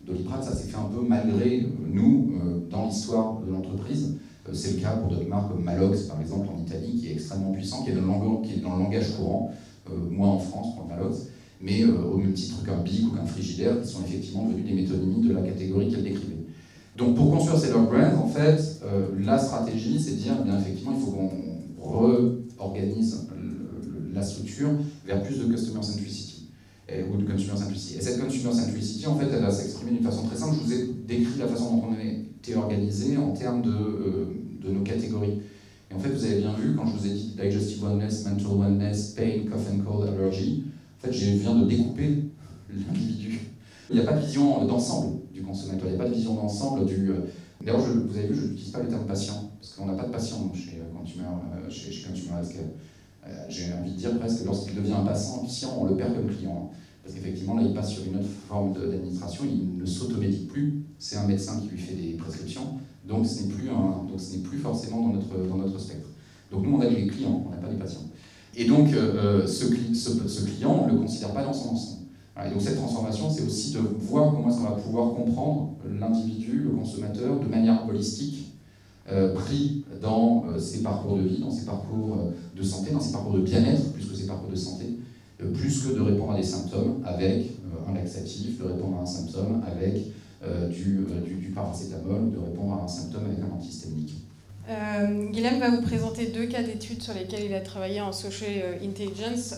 [0.05, 4.17] Doliprane, ça s'est fait un peu malgré nous euh, dans l'histoire de l'entreprise.
[4.47, 7.13] Euh, c'est le cas pour d'autres marques comme Malox, par exemple, en Italie, qui est
[7.13, 9.51] extrêmement puissant, qui est dans le langage, qui est dans le langage courant.
[9.89, 11.27] Euh, moi, en France, pour Malox.
[11.61, 15.27] Mais au même titre qu'un Bic ou qu'un Frigidaire, qui sont effectivement devenus des métonymies
[15.27, 16.45] de la catégorie qu'elle décrivait.
[16.97, 18.81] Donc, pour construire ces love brands, en fait,
[19.17, 21.31] la stratégie, c'est de dire, eh bien, effectivement, il faut qu'on
[22.59, 23.25] réorganise
[24.13, 24.71] la structure
[25.05, 26.49] vers plus de customer centricity
[26.89, 27.97] et, ou de consumer simplicity.
[27.97, 30.55] Et cette consumer simplicity, en fait, elle va s'exprimer d'une façon très simple.
[30.59, 31.93] Je vous ai décrit la façon dont on
[32.53, 34.25] organisé en termes de, euh,
[34.61, 35.39] de nos catégories.
[35.89, 38.57] Et en fait, vous avez bien vu, quand je vous ai dit digestive wellness, mental
[38.59, 40.65] wellness, pain, cough and cold, allergy,
[40.99, 42.23] en fait, je viens de découper
[42.69, 43.39] l'individu.
[43.89, 46.35] Il n'y a pas de vision d'ensemble du consommateur, il n'y a pas de vision
[46.35, 47.09] d'ensemble du...
[47.09, 47.19] Euh,
[47.63, 50.11] d'ailleurs, vous avez vu, je n'utilise pas le terme patient, parce qu'on n'a pas de
[50.11, 51.25] patient chez euh, Consumer,
[51.69, 52.07] chez, chez.
[53.27, 55.43] Euh, j'ai envie de dire presque lorsqu'il devient un patient,
[55.79, 56.71] on le perd comme client.
[57.05, 61.17] Parce qu'effectivement, là, il passe sur une autre forme d'administration, il ne s'automédique plus, c'est
[61.17, 63.69] un médecin qui lui fait des prescriptions, donc ce n'est plus,
[64.43, 66.09] plus forcément dans notre, dans notre spectre.
[66.51, 68.05] Donc nous, on a des clients, on n'a pas des patients.
[68.55, 72.01] Et donc, euh, euh, ce, client, on ne le considère pas dans son ensemble.
[72.43, 76.63] et donc cette transformation, c'est aussi de voir comment est-ce qu'on va pouvoir comprendre l'individu,
[76.63, 78.51] le consommateur, de manière holistique,
[79.11, 82.17] euh, pris dans ses parcours de vie, dans ses parcours
[82.57, 84.85] de santé, dans ses parcours de bien-être, plus que ses parcours de santé,
[85.37, 87.51] plus que de répondre à des symptômes avec
[87.87, 90.03] un laxatif, de répondre à un symptôme avec
[90.69, 91.05] du,
[91.39, 94.15] du, paracétamol, de répondre à un symptôme avec un antihistaminique.
[94.69, 98.77] Euh, Guilhem va vous présenter deux cas d'études sur lesquels il a travaillé en social
[98.83, 99.55] intelligence.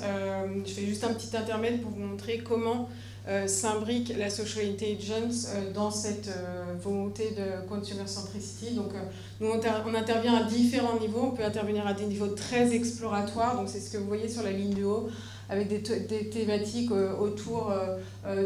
[0.66, 2.88] je fais juste un petit intermède pour vous montrer comment
[3.30, 8.74] euh, s'imbrique la social intelligence euh, dans cette euh, volonté de consumer centricity.
[8.74, 8.92] Donc,
[9.42, 11.24] nous, on, intervient à différents niveaux.
[11.24, 13.58] On peut intervenir à des niveaux très exploratoires.
[13.58, 15.10] Donc, c'est ce que vous voyez sur la ligne de haut
[15.50, 15.82] avec des,
[16.30, 17.74] thématiques autour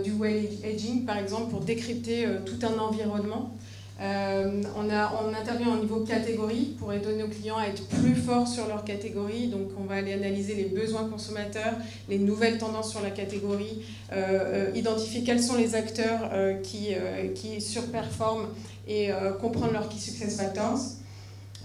[0.04, 3.54] du well aging, par exemple, pour décrypter tout un environnement.
[4.02, 8.68] Euh, on, intervient au niveau catégorie pour aider nos clients à être plus forts sur
[8.68, 9.48] leur catégorie.
[9.48, 11.76] Donc, on va aller analyser les besoins consommateurs,
[12.10, 16.32] les nouvelles tendances sur la catégorie, euh, euh, identifier quels sont les acteurs
[16.64, 16.96] qui,
[17.36, 18.48] qui surperforment
[18.88, 19.10] et
[19.40, 20.80] comprendre leurs key success factors.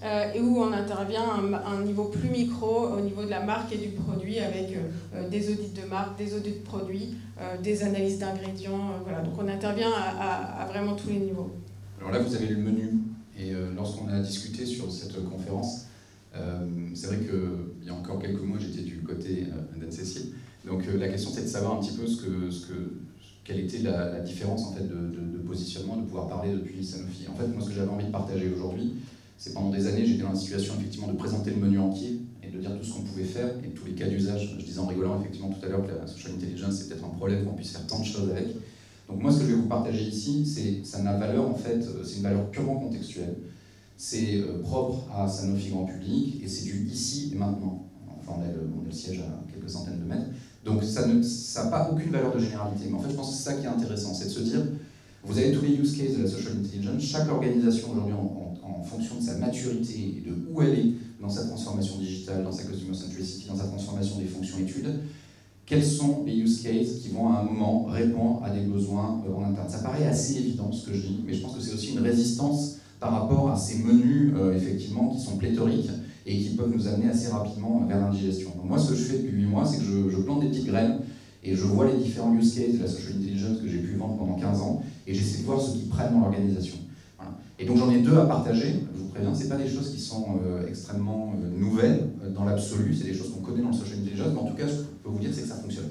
[0.03, 3.77] Et où on intervient à un, niveau plus micro, au niveau de la marque et
[3.77, 4.77] du produit, avec
[5.29, 7.15] des audits de marque, des audits de produits,
[7.63, 8.91] des analyses d'ingrédients.
[9.03, 9.21] voilà.
[9.21, 11.51] Donc, on intervient à vraiment tous les niveaux.
[11.99, 12.91] Alors là, vous avez le menu.
[13.37, 15.85] Et euh, lorsqu'on a discuté sur cette conférence,
[16.35, 20.33] euh, c'est vrai qu'il y a encore quelques mois, j'étais du côté euh, d'Anne-Cécile.
[20.65, 22.73] Donc la question, c'est de savoir un petit peu ce que, ce que,
[23.45, 27.25] quelle était la, différence en fait de, positionnement, de pouvoir parler depuis Sanofi.
[27.29, 28.95] En fait, moi, ce que j'avais envie de partager aujourd'hui,
[29.37, 32.49] c'est pendant des années, j'étais dans la situation effectivement de présenter le menu entier et
[32.49, 34.55] de dire tout ce qu'on pouvait faire et tous les cas d'usage.
[34.59, 37.15] Je disais en rigolant effectivement tout à l'heure que la social intelligence, c'est peut-être un
[37.15, 38.47] problème qu'on puisse faire tant de choses avec.
[39.07, 41.81] Donc moi, ce que je vais vous partager ici, c'est ça n'a valeur en fait,
[42.03, 43.35] c'est une valeur purement contextuelle.
[43.95, 47.87] C'est euh, propre à Sanofi grand public et c'est du ici et maintenant.
[48.19, 50.27] Enfin, on a, le, siège à quelques centaines de mètres.
[50.65, 52.85] Donc ça n'a pas aucune valeur de généralité.
[52.89, 54.61] Mais en fait, je pense que c'est ça qui est intéressant, c'est de se dire,
[55.23, 58.46] vous avez tous les use cases de la social intelligence, chaque organisation aujourd'hui en,
[58.83, 62.63] fonction de sa maturité et de où elle est dans sa transformation digitale, dans sa
[62.63, 64.99] customer centricity, dans sa transformation des fonctions études,
[65.65, 69.35] quels sont les use cases qui vont à un moment répondre à des besoins euh,
[69.35, 69.67] en interne.
[69.67, 71.99] Ça paraît assez évident ce que je dis, mais je pense que c'est aussi une
[71.99, 75.89] résistance par rapport à ces menus euh, effectivement qui sont pléthoriques
[76.25, 78.51] et qui peuvent nous amener assez rapidement vers l'indigestion.
[78.63, 80.99] Moi ce que je fais depuis 8 mois, c'est que je, plante des petites graines
[81.43, 84.17] et je vois les différents use cases de la social intelligence que j'ai pu vendre
[84.17, 86.77] pendant 15 ans et j'essaie de voir ce qui prennent dans l'organisation.
[87.59, 89.99] Et donc j'en ai deux à partager, je vous préviens, c'est pas des choses qui
[89.99, 93.75] sont euh, extrêmement euh, nouvelles euh, dans l'absolu, c'est des choses qu'on connaît dans le
[93.75, 95.55] social intelligence, mais en tout cas, ce que je peux vous dire, c'est que ça
[95.55, 95.89] fonctionne.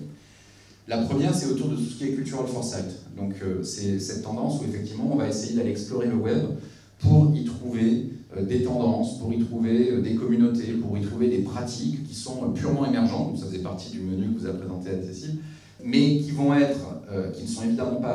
[0.87, 2.87] La première, c'est autour de tout ce qui est cultural foresight.
[3.17, 6.45] Donc c'est cette tendance où effectivement, on va essayer d'aller explorer le web
[7.01, 12.07] pour y trouver des tendances, pour y trouver des communautés, pour y trouver des pratiques
[12.07, 15.03] qui sont purement émergentes, donc ça faisait partie du menu que vous avez présenté à
[15.03, 15.39] Cécile,
[15.85, 17.03] mais qui vont être,
[17.35, 18.15] qui ne sont évidemment pas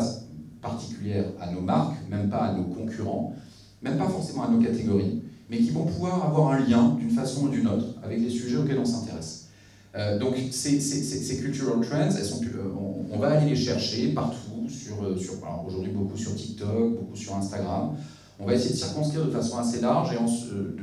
[0.62, 3.34] particulières à nos marques, même pas à nos concurrents,
[3.82, 7.46] même pas forcément à nos catégories, mais qui vont pouvoir avoir un lien d'une façon
[7.46, 9.50] ou d'une autre avec les sujets auxquels on s'intéresse.
[9.96, 15.34] Euh, donc ces, cultural trends, euh, on, va aller les chercher partout, sur, euh, sur
[15.68, 17.96] aujourd'hui beaucoup sur TikTok, beaucoup sur Instagram.
[18.40, 20.12] On va essayer de circonscrire de façon assez large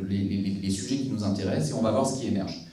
[0.09, 2.67] les, sujets qui nous intéressent et on va voir ce qui émerge.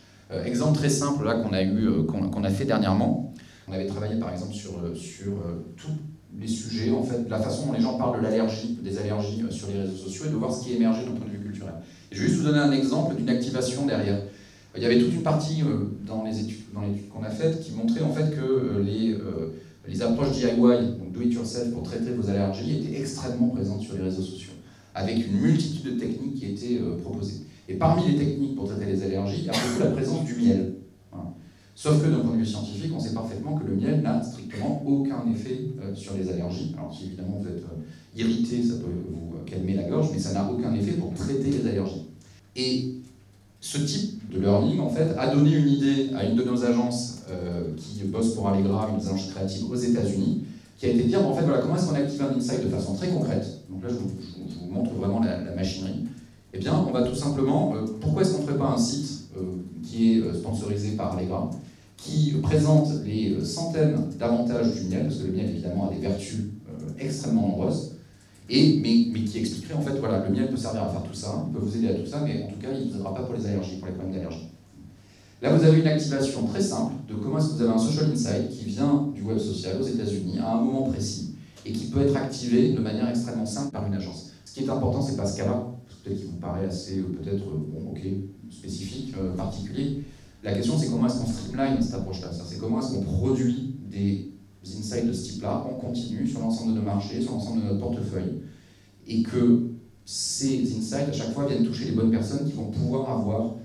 [0.44, 3.34] exemple très simple là qu'on a eu, qu'on a fait dernièrement.
[3.68, 5.32] On avait travaillé par exemple sur, sur
[5.76, 5.98] tout,
[6.39, 9.52] les sujets, en fait, la façon dont les gens parlent de l'allergie, des allergies euh,
[9.52, 11.43] sur les réseaux sociaux et de voir ce qui est émergé d'un point de vue
[11.43, 11.74] culturel.
[12.12, 14.21] je vais juste vous donner un exemple d'une activation derrière.
[14.76, 17.62] Il y avait toute une partie euh, dans les études dans l'étude qu'on a faites
[17.62, 19.17] qui montrait en fait que euh, les,
[19.88, 23.95] les approches DIY, donc do it yourself pour traiter vos allergies, étaient extrêmement présentes sur
[23.95, 24.54] les réseaux sociaux,
[24.93, 27.45] avec une multitude de techniques qui étaient proposées.
[27.69, 30.36] Et parmi les techniques pour traiter les allergies, il y a beaucoup la présence du
[30.36, 30.74] miel.
[31.76, 34.82] Sauf que d'un point de vue scientifique, on sait parfaitement que le miel n'a strictement
[34.88, 36.74] aucun effet euh, sur les allergies.
[36.78, 40.32] Alors si évidemment vous êtes euh, irrité, ça peut vous calmer la gorge, mais ça
[40.32, 42.06] n'a aucun effet pour traiter les allergies.
[42.56, 42.96] Et
[43.60, 47.24] ce type de learning, en fait, a donné une idée à une de nos agences
[47.30, 50.46] euh, qui bosse pour Allegra, une des agences créatives aux États-Unis,
[50.78, 52.70] qui a été de dire, en fait, voilà, comment est-ce qu'on active un insight de
[52.70, 56.06] façon très concrète Donc là, je vous, montre vraiment la, machinerie.
[56.54, 59.30] Eh bien, on va tout simplement, pourquoi est-ce qu'on ne ferait pas un site
[59.84, 61.50] qui est sponsorisé par Allegra?
[61.97, 66.39] Qui présente les centaines d'avantages du miel, parce que le miel évidemment a des vertus
[66.69, 67.93] euh, extrêmement nombreuses,
[68.49, 71.13] et, mais, mais, qui expliquerait en fait, voilà, le miel peut servir à faire tout
[71.13, 73.13] ça, peut vous aider à tout ça, mais en tout cas, il ne vous aidera
[73.15, 74.49] pas pour les allergies, pour les problèmes d'allergie.
[75.41, 78.12] Là, vous avez une activation très simple de comment est-ce que vous avez un social
[78.12, 82.01] insight qui vient du web social aux États-Unis à un moment précis et qui peut
[82.01, 84.31] être activé de manière extrêmement simple par une agence.
[84.45, 85.67] Ce qui est important, c'est pas ce cas-là,
[86.03, 88.01] peut-être qu'il vous paraît assez, euh, peut-être, euh, bon, ok,
[88.51, 90.03] spécifique, particulier,
[90.45, 94.31] la question, c'est comment est-ce qu'on streamline cette approche-là C'est comment est-ce qu'on produit des
[94.63, 97.79] insights de ce type-là en continu sur l'ensemble de nos marchés, sur l'ensemble de notre
[97.79, 98.41] portefeuille,
[99.08, 99.71] et que
[100.05, 103.55] ces insights, à chaque fois, viennent toucher les bonnes personnes qui vont pouvoir avoir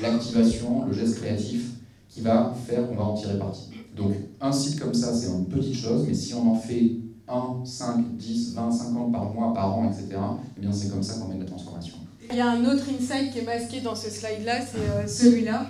[0.00, 1.72] l'activation, le geste créatif
[2.08, 3.68] qui va faire qu'on va en tirer parti.
[3.94, 6.92] Donc, un site comme ça, c'est une petite chose, mais si on en fait
[7.28, 10.18] 1, 5, 10, 20, 50 par mois, par an, etc.,
[10.56, 11.96] eh bien c'est comme ça qu'on mène la transformation.
[12.30, 15.66] Il y a un autre insight qui est masqué dans ce slide-là, c'est euh, celui-là.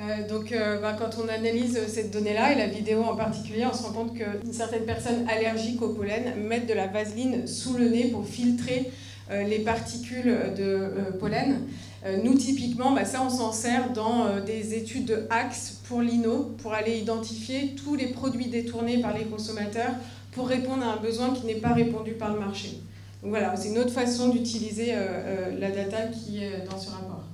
[0.00, 3.74] Euh, donc, euh, bah, quand on analyse cette donnée-là, et la vidéo en particulier, on
[3.74, 7.88] se rend compte qu'une certaine personne allergique au pollen mettent de la vaseline sous le
[7.88, 8.90] nez pour filtrer
[9.30, 11.60] euh, les particules de pollen.
[12.24, 16.72] nous, typiquement, bah, ça, on s'en sert dans des études de Axe pour l'INO, pour
[16.72, 19.92] aller identifier tous les produits détournés par les consommateurs
[20.32, 22.80] pour répondre à un besoin qui n'est pas répondu par le marché.
[23.22, 24.94] Donc voilà, c'est une autre façon d'utiliser
[25.58, 27.24] la data qui est dans ce rapport.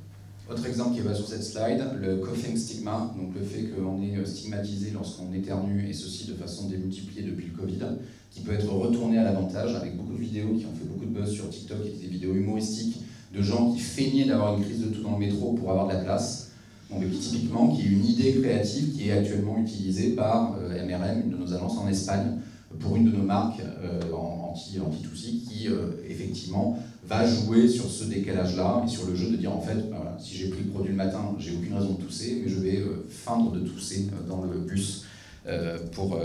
[0.49, 4.25] Autre exemple qui va sur cette slide, le coughing stigma, donc le fait qu'on est
[4.25, 7.85] stigmatisé lorsqu'on éternue, et ceci de façon démultipliée depuis le Covid,
[8.31, 11.19] qui peut être retourné à l'avantage avec beaucoup de vidéos qui ont fait beaucoup de
[11.19, 12.99] buzz sur TikTok, des vidéos humoristiques
[13.35, 15.95] de gens qui feignaient d'avoir une crise de tout dans le métro pour avoir de
[15.95, 16.51] la place.
[16.91, 21.31] Donc typiquement, qui est une idée créative qui est actuellement utilisée par MRM, euh, une
[21.31, 22.39] de nos agences en Espagne,
[22.79, 28.83] pour une de nos marques euh, anti-toussi, qui euh, effectivement va jouer sur ce décalage-là
[28.85, 30.97] et sur le jeu de dire en fait, bah si j'ai pris le produit le
[30.97, 34.43] matin, j'ai aucune raison de tousser, mais je vais euh, feindre de tousser euh, dans
[34.43, 35.05] le bus
[35.47, 36.19] euh, pour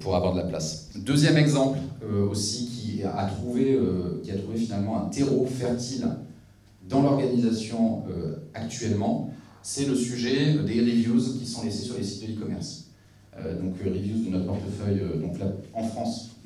[0.00, 0.90] pour avoir de la place.
[0.94, 1.76] Deuxième exemple
[2.30, 3.76] aussi qui a, trouvé,
[4.22, 6.06] qui a trouvé finalement un terreau fertile
[6.88, 8.04] dans l'organisation
[8.54, 12.91] actuellement, c'est le sujet des reviews qui sont laissés sur les sites de e-commerce.
[13.36, 15.36] Donc reviews de notre portefeuille, donc
[15.72, 16.36] en France,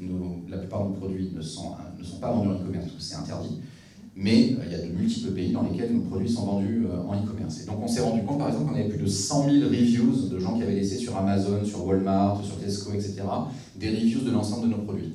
[0.48, 3.60] la plupart de nos produits ne sont, ne sont pas vendus en e-commerce, c'est interdit
[4.16, 7.02] mais euh, il y a de multiples pays dans lesquels nos produits sont vendus euh,
[7.06, 7.60] en e-commerce.
[7.62, 10.28] Et donc on s'est rendu compte par exemple qu'on avait plus de 100 000 reviews
[10.30, 13.22] de gens qui avaient laissé sur Amazon, sur Walmart, sur Tesco, etc.,
[13.76, 15.12] des reviews de l'ensemble de nos produits.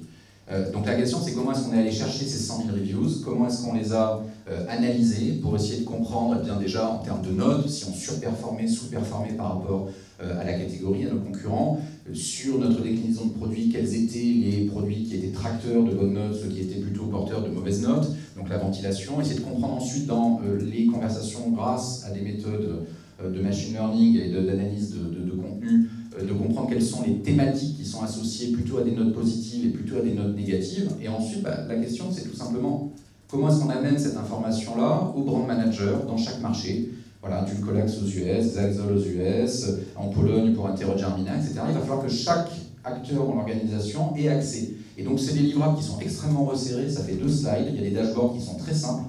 [0.52, 3.10] Euh, donc la question c'est comment est-ce qu'on est allé chercher ces 100 000 reviews,
[3.26, 4.22] comment est-ce qu'on les a
[4.68, 8.68] analysées pour essayer de comprendre eh bien déjà en termes de notes si on surperformait,
[8.68, 11.80] sous-performait par rapport à la catégorie, à nos concurrents,
[12.14, 16.36] sur notre déclinaison de produits, quels étaient les produits qui étaient tracteurs de bonnes notes,
[16.42, 20.08] ceux qui étaient plutôt porteurs de mauvaises notes, donc la ventilation, essayer de comprendre ensuite
[20.08, 22.86] dans euh, les conversations grâce à des méthodes
[23.24, 27.20] euh, de machine learning et d'analyse de, de, contenu, euh, de comprendre quelles sont les
[27.20, 30.90] thématiques qui sont associées plutôt à des notes positives et plutôt à des notes négatives.
[31.02, 32.92] Et ensuite, bah, la question, c'est tout simplement
[33.32, 36.92] comment est-ce qu'on amène cette information-là au brand manager dans chaque marché?
[37.22, 41.62] Voilà, Dulcolax aux US, Zaxol aux US, en Pologne pour Germina, etc.
[41.70, 42.50] Il va falloir que chaque
[42.84, 44.72] acteur dans l'organisation ait accès.
[44.98, 47.80] Et donc, c'est des livrables qui sont extrêmement resserrés, ça fait deux slides, il y
[47.80, 49.04] a des dashboards qui sont très simples.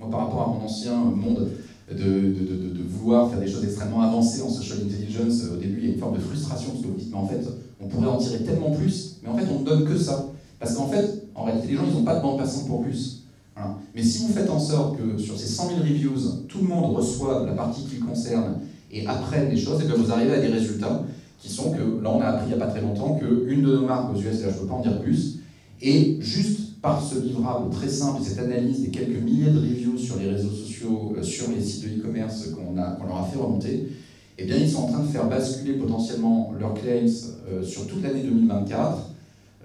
[0.00, 1.48] Moi, par rapport à mon ancien monde
[1.90, 5.84] de, de, de, vouloir faire des choses extrêmement avancées en social intelligence, au début, il
[5.84, 7.40] y a une forme de frustration, parce que vous dites, mais en fait,
[7.80, 10.26] on pourrait en tirer tellement plus, mais en fait, on ne donne que ça.
[10.58, 13.25] Parce qu'en fait, en réalité, les gens, ils n'ont pas de bande passante pour plus.
[13.94, 16.94] Mais si vous faites en sorte que sur ces 100 000 reviews, tout le monde
[16.94, 18.56] reçoive la partie qui le concerne
[18.92, 21.02] et apprenne les choses, et bien vous arrivez à des résultats
[21.38, 23.76] qui sont que, là on a appris il n'y a pas très longtemps qu'une de
[23.76, 25.38] nos marques aux US, je ne peux pas en dire plus,
[25.80, 30.16] et juste par ce livrable très simple, cette analyse des quelques milliers de reviews sur
[30.18, 33.88] les réseaux sociaux, euh, sur les sites de e-commerce qu'on leur a fait remonter,
[34.38, 37.06] eh bien ils sont en train de faire basculer potentiellement leurs claims
[37.50, 39.10] euh, sur toute l'année 2024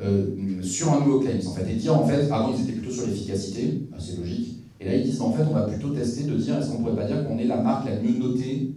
[0.02, 2.94] euh, sur un nouveau claims en fait, et dire en fait, avant ils étaient plutôt
[2.94, 6.36] sur l'efficacité, c'est logique, et là ils disent en fait on va plutôt tester de
[6.36, 8.74] dire est-ce qu'on pourrait pas dire qu'on est la marque la mieux notée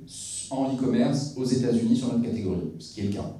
[0.50, 3.36] en e-commerce aux États-Unis sur notre catégorie, ce qui est le cas.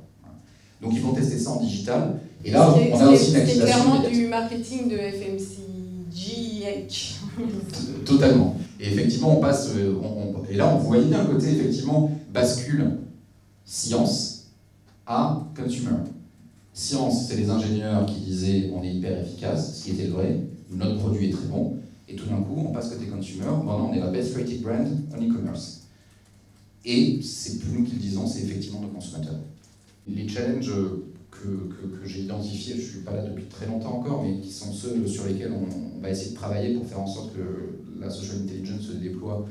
[0.81, 2.21] Donc ils vont tester ça en digital.
[2.45, 6.55] Et là, on a aussi C'est clairement du marketing de FMCGH.
[8.05, 8.57] Totalement.
[8.79, 9.71] Et effectivement, on passe.
[9.77, 9.95] Euh,
[10.51, 12.99] et là, on voyait bien côté, effectivement, bascule
[13.65, 14.51] science
[15.07, 15.97] à consumer.
[16.77, 20.41] Science, c'est les ingénieurs qui disaient on est hyper efficace, ce qui était vrai,
[20.73, 21.77] notre produit est très bon,
[22.09, 24.89] et tout d'un coup, on passe côté consumer, maintenant on est la best rated brand
[25.17, 25.83] en e-commerce.
[26.85, 29.39] Et c'est plus nous qui le disons, c'est effectivement nos consommateurs.
[30.09, 30.73] Les challenges
[31.31, 34.51] que, que, j'ai identifiés, je ne suis pas là depuis très longtemps encore, mais qui
[34.51, 38.11] sont ceux sur lesquels on, va essayer de travailler pour faire en sorte que la
[38.11, 39.47] social intelligence se déploie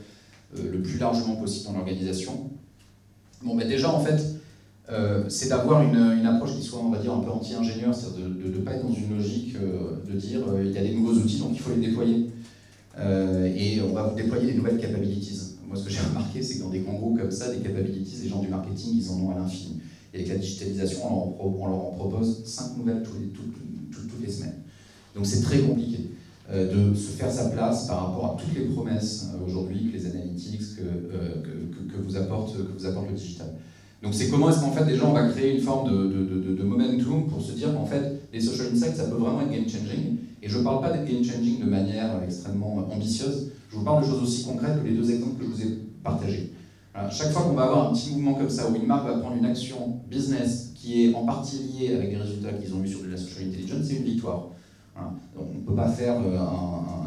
[0.60, 2.52] euh, le plus largement possible dans l'organisation.
[3.42, 4.22] Bon, ben déjà, en fait,
[4.92, 8.58] euh, c'est d'avoir une, approche qui soit, on va dire, un peu anti-ingénieur, c'est-à-dire de
[8.58, 11.14] ne pas être dans une logique euh, de dire euh, il y a des nouveaux
[11.14, 12.30] outils, donc il faut les déployer.
[13.00, 15.40] et on va vous déployer des nouvelles capabilities.
[15.66, 18.24] Moi, ce que j'ai remarqué, c'est que dans des grands groupes comme ça, des capabilities,
[18.24, 19.80] les gens du marketing, ils en ont à l'infini.
[20.14, 21.02] Et avec la digitalisation,
[21.40, 24.62] on leur, en propose 5 nouvelles toutes les, semaines.
[25.16, 26.10] Donc c'est très compliqué
[26.52, 30.76] de se faire sa place par rapport à toutes les promesses aujourd'hui, que les analytics,
[30.76, 33.48] que, que, vous apporte, que vous apporte le digital.
[34.04, 37.26] Donc c'est comment est-ce qu'en fait déjà on va créer une forme de, de, momentum
[37.28, 40.18] pour se dire qu'en fait les social insights ça peut vraiment être game changing.
[40.42, 44.04] Et je ne parle pas de game changing de manière extrêmement ambitieuse, je vous parle
[44.04, 46.52] de choses aussi concrètes que les deux exemples que je vous ai partagés.
[47.12, 49.38] chaque fois qu'on va avoir un petit mouvement comme ça où une marque va prendre
[49.38, 53.04] une action business qui est en partie liée avec des résultats qu'ils ont eu sur
[53.04, 54.50] de la social intelligence, c'est une victoire.
[54.98, 56.38] on ne peut pas faire euh,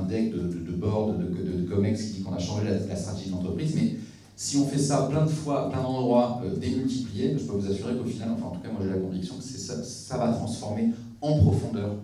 [0.00, 3.34] un, deck de, board, de, COMEX qui dit qu'on a changé la, la stratégie de
[3.34, 3.96] l'entreprise, mais
[4.36, 7.96] si on fait ça plein de fois, plein d'endroits euh, démultipliés, je peux vous assurer
[7.96, 10.90] qu'au final, enfin en tout cas moi j'ai la conviction que ça, va transformer
[11.22, 11.94] en profondeur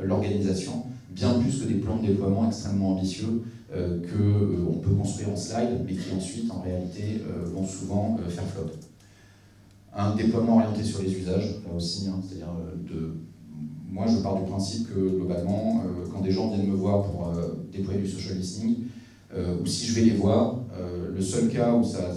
[0.00, 3.42] euh, l'organisation, bien plus que des plans de déploiement extrêmement ambitieux
[3.74, 7.22] euh, qu'on peut construire en slide, mais qui ensuite en réalité
[7.54, 8.70] vont souvent faire flop.
[9.94, 12.54] Un déploiement orienté sur les usages, là aussi, hein, c'est-à-dire
[12.90, 13.14] de
[13.90, 17.30] moi, je pars du principe que globalement, quand des gens viennent me voir pour
[17.70, 18.76] déployer du social listening,
[19.34, 20.60] ou si je vais les voir,
[21.14, 22.12] le seul cas où ça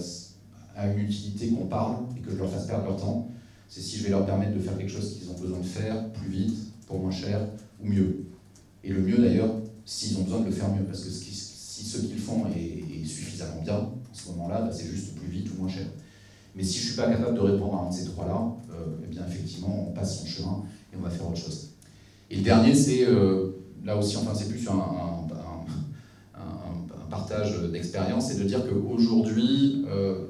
[0.75, 3.29] a une utilité qu'on parle et que je leur fasse perdre leur temps,
[3.69, 6.09] c'est si je vais leur permettre de faire quelque chose qu'ils ont besoin de faire
[6.11, 6.57] plus vite,
[6.87, 7.41] pour moins cher
[7.81, 8.25] ou mieux.
[8.83, 9.51] Et le mieux d'ailleurs,
[9.85, 13.61] s'ils ont besoin de le faire mieux, parce que si ce qu'ils font est, suffisamment
[13.61, 15.85] bien, en ce moment-là, bah, c'est juste plus vite ou moins cher.
[16.55, 18.97] Mais si je ne suis pas capable de répondre à un de ces trois-là, euh,
[19.03, 21.71] eh bien effectivement, on passe son chemin et on va faire autre chose.
[22.31, 23.51] Et le dernier, c'est euh,
[23.83, 25.24] là aussi, enfin, c'est plus un
[27.09, 30.25] partage d'expérience, c'est de dire qu'aujourd'hui, euh,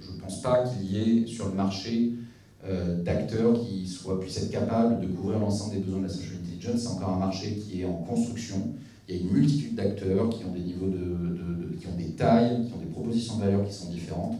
[0.00, 2.12] je ne pense pas qu'il y ait sur le marché
[3.02, 6.82] d'acteurs qui soient, puissent être capables de couvrir l'ensemble des besoins de la social intelligence.
[6.82, 8.56] C'est encore un marché qui est en construction.
[9.08, 12.66] Il y a une multitude d'acteurs qui ont des niveaux de, qui ont des tailles,
[12.66, 14.36] qui ont des propositions de valeur qui sont différentes.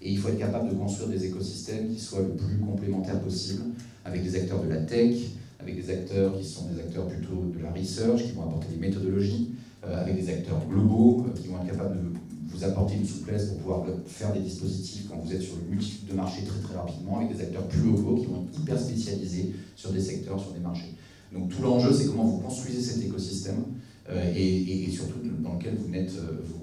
[0.00, 3.62] Et il faut être capable de construire des écosystèmes qui soient le plus complémentaires possible,
[4.04, 5.16] avec des acteurs de la tech,
[5.60, 8.80] avec des acteurs qui sont des acteurs plutôt de la research, qui vont apporter des
[8.80, 12.18] méthodologies, euh, avec des acteurs globaux euh, qui vont être capables de
[12.48, 16.08] vous apporter une souplesse pour pouvoir faire des dispositifs quand vous êtes sur une multitude
[16.08, 19.54] de marchés très très rapidement, avec des acteurs plus locaux qui vont être hyper spécialisés
[19.74, 20.94] sur des secteurs, sur des marchés.
[21.32, 23.64] Donc tout l'enjeu, c'est comment vous construisez cet écosystème
[24.10, 26.60] euh, et, surtout dans lequel vous, n'êtes, vous,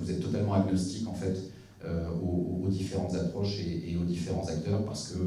[0.00, 1.36] vous, êtes totalement agnostique en fait
[2.22, 5.18] aux, différentes approches et, aux différents acteurs parce que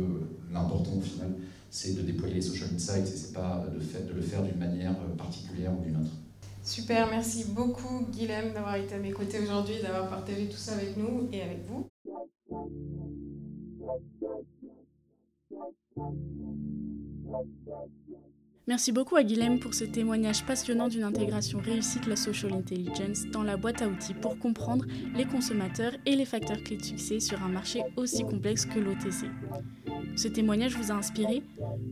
[0.52, 1.34] l'important au final,
[1.70, 5.72] c'est de déployer les social insights et c'est pas de le faire d'une manière particulière
[5.80, 6.12] ou d'une autre.
[6.72, 10.96] Super, merci beaucoup Guilhem d'avoir été à mes côtés aujourd'hui, d'avoir partagé tout ça avec
[10.96, 11.90] nous et avec vous.
[18.68, 23.26] Merci beaucoup à Guilhem pour ce témoignage passionnant d'une intégration réussie de la social intelligence
[23.32, 24.86] dans la boîte à outils pour comprendre
[25.16, 29.26] les consommateurs et les facteurs clés de succès sur un marché aussi complexe que l'OTC.
[30.16, 31.42] Ce témoignage vous a inspiré